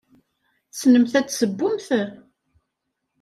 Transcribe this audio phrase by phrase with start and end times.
[0.69, 1.87] Tessnemt ad tessewwemt?